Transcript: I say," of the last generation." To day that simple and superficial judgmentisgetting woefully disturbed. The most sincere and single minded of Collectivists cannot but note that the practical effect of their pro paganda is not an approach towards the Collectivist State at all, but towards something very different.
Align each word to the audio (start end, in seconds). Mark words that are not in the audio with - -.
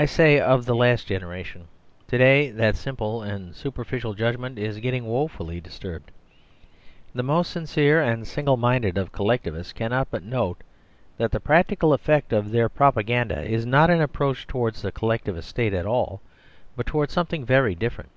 I 0.00 0.04
say," 0.04 0.40
of 0.40 0.64
the 0.66 0.74
last 0.74 1.06
generation." 1.06 1.68
To 2.08 2.18
day 2.18 2.50
that 2.50 2.74
simple 2.74 3.22
and 3.22 3.54
superficial 3.54 4.16
judgmentisgetting 4.16 5.04
woefully 5.04 5.60
disturbed. 5.60 6.10
The 7.14 7.22
most 7.22 7.52
sincere 7.52 8.02
and 8.02 8.26
single 8.26 8.56
minded 8.56 8.98
of 8.98 9.12
Collectivists 9.12 9.72
cannot 9.72 10.08
but 10.10 10.24
note 10.24 10.64
that 11.18 11.30
the 11.30 11.38
practical 11.38 11.92
effect 11.92 12.32
of 12.32 12.50
their 12.50 12.68
pro 12.68 12.90
paganda 12.90 13.44
is 13.48 13.64
not 13.64 13.90
an 13.90 14.00
approach 14.00 14.44
towards 14.48 14.82
the 14.82 14.90
Collectivist 14.90 15.48
State 15.48 15.72
at 15.72 15.86
all, 15.86 16.20
but 16.74 16.84
towards 16.86 17.12
something 17.12 17.44
very 17.44 17.76
different. 17.76 18.10